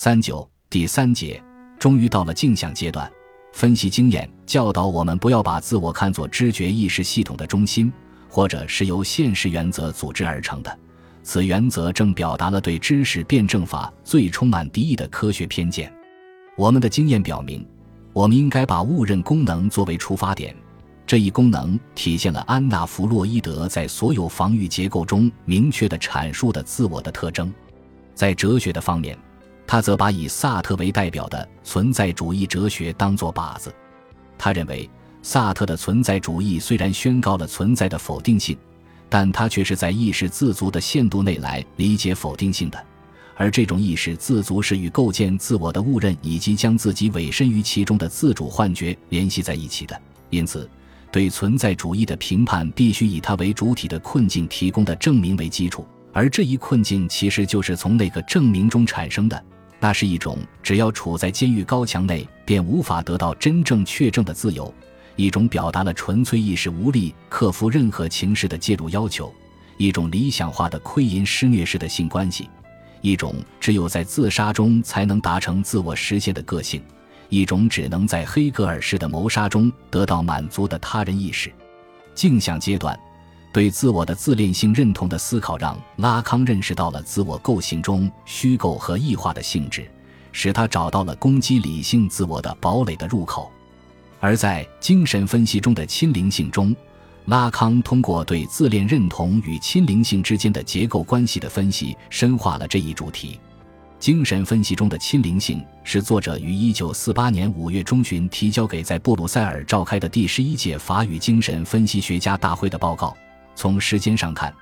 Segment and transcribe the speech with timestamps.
[0.00, 1.42] 三九第三节，
[1.76, 3.10] 终于到了镜像阶段。
[3.52, 7.92] 分析经验教导我们，不要把自我看作知觉意识系统的中心，
[8.28, 10.78] 或者是由现实原则组织而成的。
[11.24, 15.92] 此原则正表达了对知识辩证法最充满敌意的科学偏见。
[16.56, 17.66] 我们的经验表明，
[18.12, 20.54] 我们应该把误认功能作为出发点。
[21.08, 27.52] 这一功能体现了安娜·弗洛伊德在所有防御结构中明确地阐述的自我的特征。
[28.14, 29.18] 在哲学的方面，
[29.68, 33.70] 他则把以萨特为代表的存在主义哲学当作靶子。
[34.38, 34.88] 他认为，
[35.22, 38.56] 萨特的存在主义虽然宣告了存在的否定性，
[39.10, 42.82] 但他却是在意识自足的限度内来理解否定性的，
[43.36, 50.00] 而这种意识自足是与构建自我的误认以及将自己委身于其中的自主幻觉联系在一起的。
[50.30, 50.66] 因此，
[51.12, 59.44] 对存在主义的评判必须以它为主体的困境提供的证明为基础，而这一困境其实就是从那个证明中产生的。
[59.80, 64.72] 那是一种只要处在监狱高墙内便无法得到真正确证的自由，
[65.14, 69.32] 一种表达了纯粹意识无力克服任何情势的介入要求，
[69.76, 72.50] 一种理想化的窥淫施虐式的性关系，
[73.00, 76.82] 一种只有在自杀中才能达成自我实现的个性，
[77.28, 81.52] 一种只能在黑格尔式的谋杀中得到满足的他人意识。
[82.14, 82.98] 镜像阶段。
[83.58, 89.90] 对自我的自恋性认同的思考，让拉康认识到了自我构型中虚构和异化的性质，
[90.30, 93.50] 使他找到了攻击理性自我的堡垒的入口。
[94.20, 96.72] 而在精神分析中的亲灵性中，
[97.24, 103.40] 拉康通过对自恋认同与亲灵性之间的结构关系的分析，深化了这一主题。
[103.98, 113.16] 精神分析中的亲灵性是作者于1948年5月中旬提交给在布鲁塞尔召开的第十一届法语精神分析学家大会的报告。
[113.58, 114.54] 从时间上看，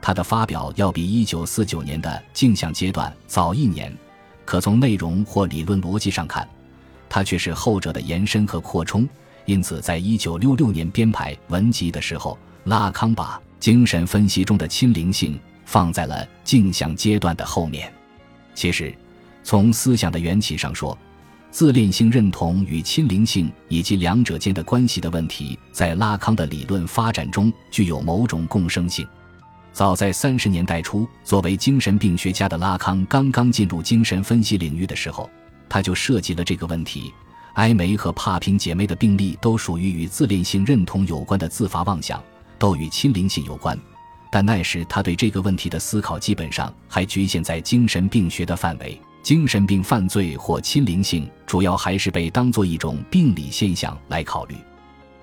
[0.00, 3.92] 它的发表要比一九四九年的镜像阶段早一年；
[4.46, 6.48] 可从内容或理论逻辑上看，
[7.10, 9.06] 它却是后者的延伸和扩充。
[9.44, 17.92] 因此，在一九六六年编排文集的时候，拉康把精神分析中的亲灵性放在了镜像阶段的后面。
[18.54, 18.96] 其实，
[19.44, 20.96] 从思想的缘起上说，
[21.50, 29.06] 自恋性认同与亲灵性以及两者间的关系的问题，在拉康的理论发展中具有某种共生性。
[29.72, 35.28] 早在三十年代初，作为精神病学家的拉康刚刚进入精神分析领域的时候，
[35.68, 37.12] 他就涉及了这个问题。
[37.54, 42.22] 埃梅和帕平姐妹的病例都属于与自恋性认同有关的自发妄想，
[42.58, 43.76] 都与亲灵性有关。
[44.30, 49.00] 但那时他对这个问题的思考基本上还局限在精神病学的范围。
[49.28, 54.54] 精神病犯罪或亲灵性，主要还是被当作一种病理现象来考虑，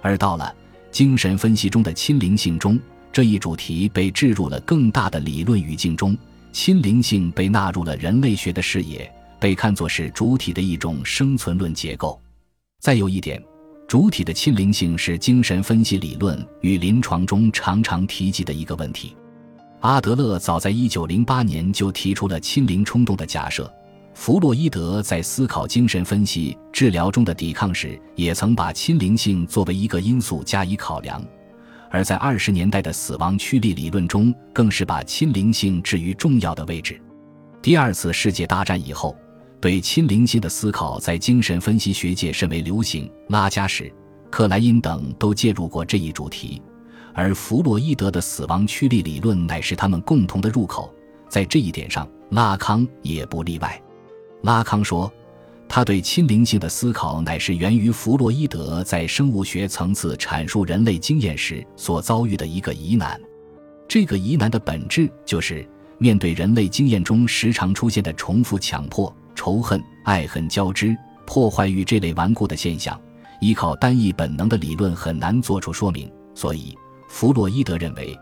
[0.00, 0.56] 而到了
[0.90, 2.80] 精神分析中的亲灵性中，
[3.12, 6.16] 这一主题被置入了更大的理论语境中，
[6.50, 9.06] 亲灵性被纳入了人类学的视野，
[9.38, 12.18] 被看作是主体的一种生存论结构。
[12.80, 13.38] 再有一点，
[13.86, 19.14] 主体的亲灵性是精神分析理论与临床中常常提及的一个问题。
[19.80, 23.70] 阿德勒早在1908年就提出了亲灵冲动的假设。
[24.20, 31.18] 弗洛伊德在思考精神分析治疗中的抵抗时，也曾把亲灵性作为一个因素加以考量；
[31.90, 37.00] 而在二十年代的死亡驱力理论中，更是把亲灵性置于重要的位置。
[37.62, 39.16] 第二次世界大战以后，
[39.58, 43.90] 对亲灵性的思考在精神分析学界甚为流行，拉加什、
[44.28, 46.60] 克莱因等都介入过这一主题，
[47.14, 50.94] 而弗洛伊德的死亡驱力理论乃是他们共同的入口。
[51.30, 53.80] 在这一点上，拉康也不例外。
[54.42, 55.12] 拉康说，
[55.68, 63.20] 他对亲灵性的思考乃是源于弗洛伊德在生物学层次阐述人类经验时所遭遇的一个疑难。
[63.86, 65.68] 这个疑难的本质就是，
[65.98, 70.96] 面对人类经验中时常出现的重复强迫、仇恨、爱恨交织、
[71.26, 72.98] 破坏欲这类顽固的现象，
[73.40, 76.10] 依靠单一本能的理论很难做出说明。
[76.34, 76.74] 所以，
[77.08, 78.18] 弗洛伊德认为，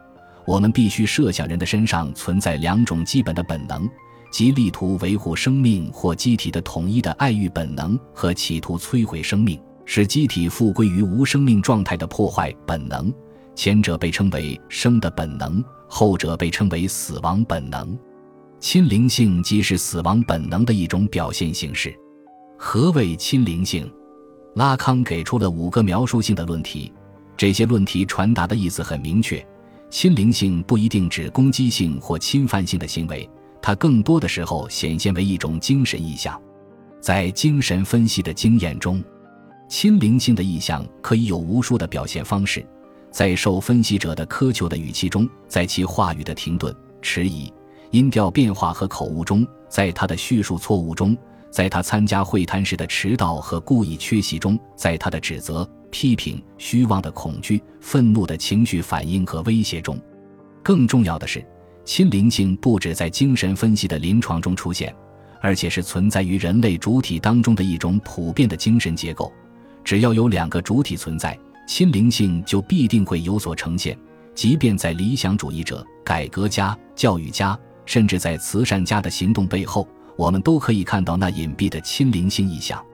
[0.47, 3.89] 我们必须设想人的身上存在两种基本的本能。
[4.31, 13.13] 即力图维护生命或机体的统一的爱欲本能和企图摧毁生命，使机体复归于无生命状态的破坏本能，
[13.55, 17.99] 前者被称为生的本能，后者被称为死亡本能。
[18.61, 21.95] 亲灵性即是死亡本能的一种表现形式。
[22.59, 23.91] 何谓亲灵性？
[24.55, 26.93] 拉康给出了五个描述性的论题，
[27.37, 29.45] 这些论题传达的意思很明确：
[29.89, 33.29] 亲灵性不一定指攻击性或侵犯性的行为。
[33.61, 36.41] 它更多的时候显现为一种精神意象，
[37.01, 39.03] 在精神分析的经验中，
[39.69, 42.65] 亲灵性的意象可以有无数的表现方式。
[43.11, 47.53] 在受分析者的苛求的语气中，在其话语的停顿、迟疑、
[47.91, 51.17] 音调变化和口误中，在他的叙述错误中，
[51.51, 59.99] 在他参加会谈时的迟到和故意缺席中，在他的指责、批评、虚妄的恐惧、愤怒的情绪反应和威胁中。
[60.63, 61.43] 更重要的是，
[61.89, 64.95] 亲灵性不止在精神分析的临床中出现，
[65.41, 69.33] 而且是存在于人类主体当中的一种普遍的精神结构。
[69.83, 71.37] 只要有两个主体存在，
[71.67, 73.99] 亲灵性就必定会有所呈现。
[74.35, 79.89] 即便在理想主义者、改革家、教育家，甚至在慈善家的行动背后。
[80.15, 82.85] 我们都可以看到那隐蔽的亲灵性意象，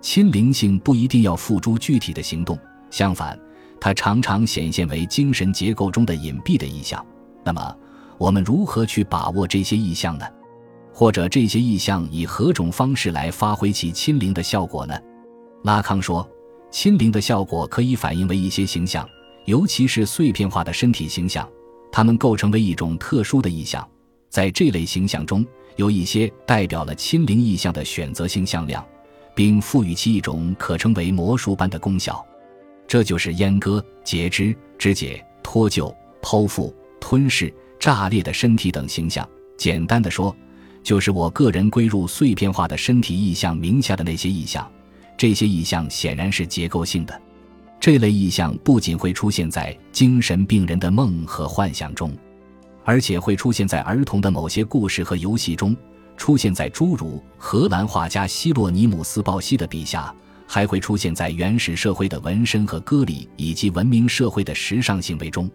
[0.00, 2.58] 亲灵性不一定要付诸具体的行动，
[2.90, 3.38] 相反，
[3.80, 7.06] 它常常显现为精神结构中的隐蔽的意象。
[7.44, 7.76] 那么，
[8.22, 10.24] 我们如何去把握这些意象呢？
[10.94, 14.96] 或者这些意象以何种方式来发挥其亲灵的效果呢？
[15.64, 16.24] 拉康说，
[16.70, 19.04] 亲灵的效果可以反映为一些形象，
[19.46, 21.48] 尤其是碎片化的身体形象，
[21.90, 23.84] 它们构成为一种特殊的意象，
[24.30, 25.44] 在这类形象中。
[25.74, 28.86] 有一些代表了亲灵意象的选择性向量，
[29.34, 32.24] 并赋予其一种可称为魔术般的功效，
[32.86, 35.92] 这就是阉割、截肢、肢解、脱臼、
[36.22, 39.28] 剖腹、吞噬、炸裂的身体等形象。
[39.58, 40.34] 简单的说，
[40.84, 44.70] 就是我个人归入碎片化的身体意象名下的那些意象。
[45.18, 47.20] 这些意象显然是结构性的。
[47.80, 52.16] 这类意象不仅会出现在精神病人的梦和幻想中。
[52.84, 55.76] 而且会出现在儿童的某些故事和游戏中，
[56.16, 60.14] 出现在诸如荷兰画家希洛尼姆斯·鲍西的笔下，
[60.46, 65.50] 还会出现在原始社会的纹身和歌礼以及文明社会的时尚行为中。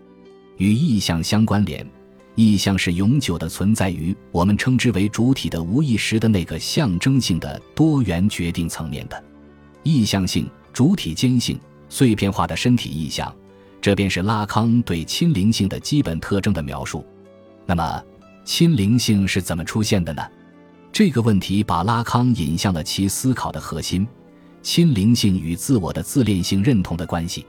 [0.58, 1.88] 与意象相关联，
[2.38, 9.24] 意象是永久的存在于我们称之为主体的无意识的那个象征性的多元决定层面的。
[9.82, 13.34] 意象性、主体间性、碎片化的身体意象，
[13.82, 17.04] 这便是拉康对亲灵性的基本特征的描述。
[17.66, 18.04] 那么，
[18.46, 20.22] 亲灵性是怎么出现的呢？
[20.92, 24.08] 这个问题把拉康引向了其思考的核心：
[24.62, 27.48] 亲灵性与自我的自恋性认同的关系。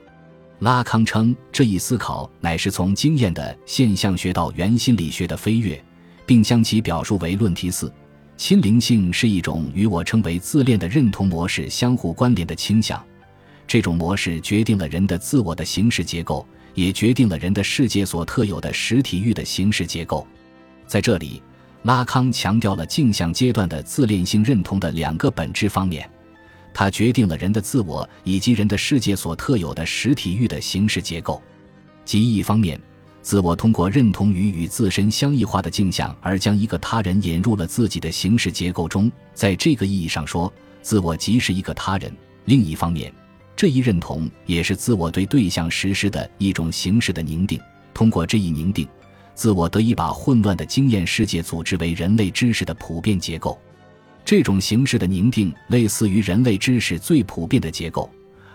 [0.59, 5.81] 拉康称，这一思考乃是从经验的现象学到原心理学的飞跃，
[6.25, 7.91] 并将其表述为论题四：
[8.37, 13.01] 亲灵性是一种与我称为自恋的认同模式相互关联的倾向。
[13.65, 16.45] 这种模式决定了人的自我的形式结构。
[16.75, 20.25] 也决定了人的世界所特有的实体域的形式结构。
[20.87, 21.41] 在这里，
[21.81, 26.09] 拉康强调了镜像阶段的自恋性认同的两个本质方面：
[26.73, 31.41] 它决定了人的自我以及人的世界所特有的实体域的形式结构。
[32.05, 32.79] 即一方面，
[33.21, 40.51] 自我通过认同于与自身相异化的镜像而将一个他人引入了自己的形式结构中，在这个意义上说，
[40.81, 42.09] 自我即是一个他人；
[42.45, 43.13] 另一方面，
[43.55, 47.59] 这一认同也是自我对对象实施的一种形式的凝定。
[47.93, 48.87] 通过这一凝定，
[49.35, 53.59] 自我得以把混乱的经验世界组织为人类知识的普遍结构。
[54.29, 58.07] 这种形式的凝定类似于人类知识最普遍的结构，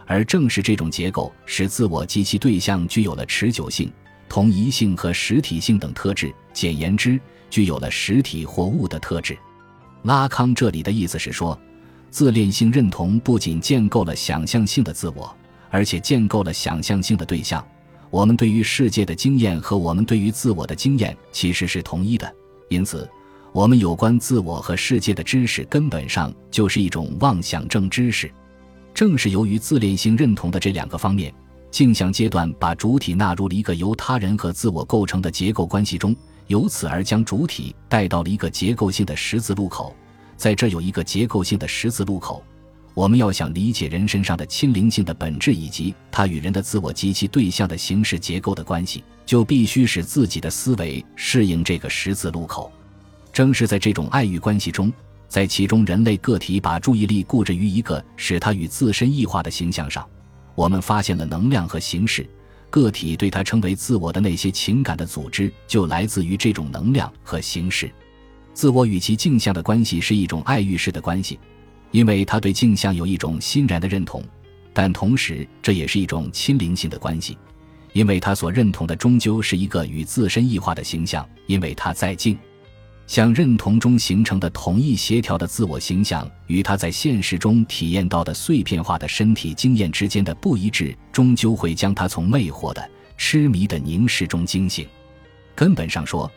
[0.07, 3.93] 而正是这种结构使自我及其对象具有了持久性、
[4.29, 6.33] 同一性和实体性等特质。
[6.53, 7.19] 简言之，
[7.51, 9.37] 具有了实体或物的特质。
[10.05, 11.61] 拉康这里的意思是说。
[12.09, 15.37] 自恋性认同不仅建构了想象性的自我，
[15.71, 17.67] 而且建构了想象性的对象。
[18.11, 22.33] 我们对于世界的经验和我们对于自我的经验其实是同一的，
[22.69, 23.11] 因此，
[23.55, 28.29] 我们有关自我和世界的知识根本上就是一种妄想症知识。
[28.93, 31.33] 正是由于自恋性认同的这两个方面，
[31.71, 36.17] 镜像阶段把主体纳入了一个由他人和自我构成的结构关系中，
[36.49, 39.95] 由此而将主体带到了一个结构性的十字路口。
[40.37, 42.43] 在这有一个结构性的十字路口，
[42.93, 52.73] 我们要想理解人身上的亲灵性的本质以及它与人的自我及其对象的形式结构的关系，就必须使自己的思维适应这个十字路口。
[53.35, 54.93] 正是在这种爱欲关系中，
[55.27, 60.09] 在其中人类个体把注意力固执于一个使他与自身异化的形象上，
[60.55, 62.25] 我们发现了能量和形式。
[62.71, 67.91] 个体对他称为自我的那些情感的组织，就来自于这种能量和形式。
[68.53, 71.41] 自我与其镜像的关系是一种爱欲式的关系，
[71.91, 74.23] 因为他对镜像有一种欣然的认同，
[74.73, 77.37] 但同时这也是一种亲灵性的关系，
[77.95, 82.39] 因为他所认同的终究是一个与自身异化的形象，因为他在镜
[83.07, 94.87] 像认同中形成的统一协调的自我形象与他在现实中体验到的碎片化的身体经验之间的不一致，终究会将他从魅惑的痴迷的凝视中惊醒。
[95.55, 96.31] 根本上说。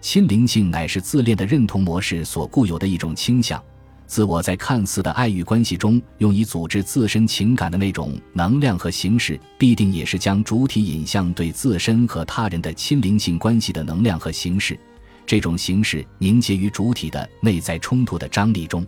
[0.00, 3.58] 亲灵性乃是自恋的认同模式所固有的一种倾向，
[4.06, 14.78] 自我在看似的爱欲关系中用以组织自身情感的那种能量和形式，必定也是将主体引向对自身和他人的亲灵性关系的能量和形式。
[15.26, 18.86] 这种形式凝结于主体的内在冲突的张力中。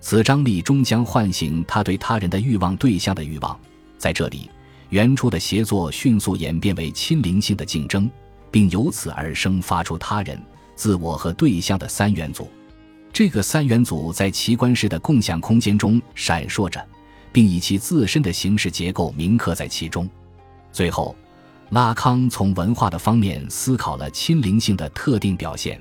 [0.00, 3.58] 此张力终将唤醒他对他人的欲望对象的欲望。
[3.98, 4.48] 在这里，
[4.90, 8.08] 原初的协作迅速演变为亲灵性的竞争，
[8.50, 10.40] 并由此而生发出他人、
[10.76, 12.48] 自我和对象的三元组。
[13.12, 16.86] 这个三元组在奇观式的共享空间中闪烁着，
[17.32, 20.08] 并以其自身的形式结构铭刻在其中。
[20.70, 21.16] 最后，
[21.70, 25.80] 拉康从文化的方面思考了亲灵性的特定表现。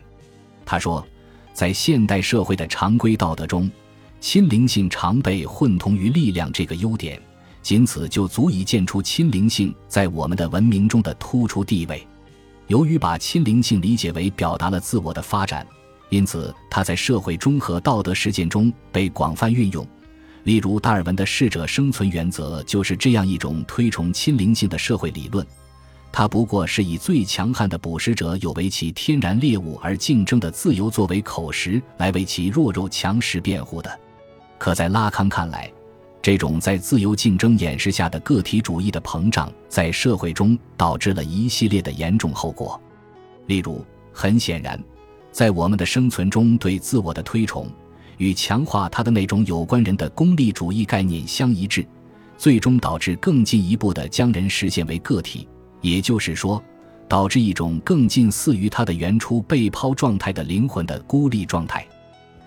[0.65, 1.05] 他说，
[1.53, 3.69] 在现代社会的常规道德中，
[4.19, 7.21] 亲灵性常被混同于力量这个优点，
[7.61, 12.05] 仅此就足以见出亲灵性在我们的文明中的突出地位。
[12.67, 15.65] 由于把亲灵性理解为表达了自我的发展。
[16.09, 19.85] 因此，它在社会中和道德实践中被广泛运用。
[20.43, 25.45] 例如，达尔文的适者生存原则就是这样一种推崇亲灵性的社会理论。
[26.17, 33.99] 它不过是以最强悍的捕食者有为其天然猎物而竞争的自由作为口实，来为其弱肉强食辩护的。
[34.57, 35.69] 可在拉康看来，
[36.21, 42.79] 这种在自由竞争掩饰下的个体主义的膨胀，在社会中导致了一系列的严重后果。
[43.47, 44.81] 例如，很显然。
[45.33, 47.69] 在我们的生存中，对自我的推崇
[48.19, 51.85] 与强化他的那种有关人的功利主义概念相一致，
[52.37, 55.45] 最终导致更进一步的将人实现为个体，
[55.85, 56.59] 也就是说，
[57.07, 61.85] 导致一种更近似于他的原初被抛状态的灵魂的孤立状态。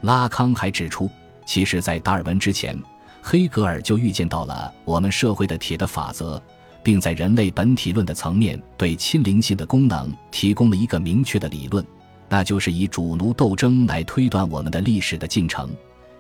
[0.01, 1.09] 拉康还指出，
[1.47, 2.77] 其实，在达尔文之前，
[3.23, 6.43] 黑格尔就预见到了我们社会的铁的法则，
[6.83, 11.85] 并在人类本体论的层面对亲灵性的功能提供了一个明确的理论。
[12.29, 15.71] 那就是以主奴斗争来推断我们的历史的进程，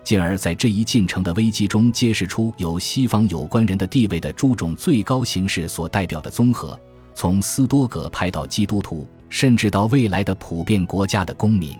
[0.04, 6.78] 进而，在这一进程的危机中揭示出由西方有关人的地位的诸种最高形式所代表的综合，
[7.20, 11.76] 从斯多葛派到基督徒，甚至到未来的普遍国家的公民。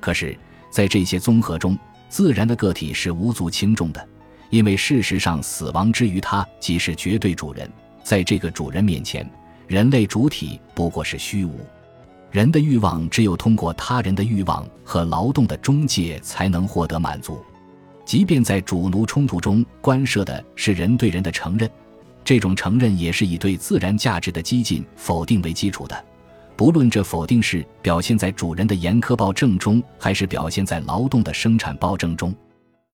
[0.00, 0.36] 可是，
[0.68, 1.78] 在这些综合中，
[2.08, 4.04] 自然的个体是无足轻重的，
[4.50, 7.70] 因为事实上，死亡之于他即是绝对主人，
[8.02, 9.24] 在这个主人面前，
[9.68, 11.60] 人类主体不过是虚无。
[12.32, 17.38] 人的欲望只有通过他人的欲望和劳动的中介才能获得满足，
[18.04, 21.70] 即便在主奴冲突中关涉的是人对人的承认，
[22.24, 26.04] 这种承认也是以对自然价值的激进否定为基础的。
[26.56, 32.34] 不论这否定是表现在主人的严苛暴政中，还是表现在劳动的生产暴政中。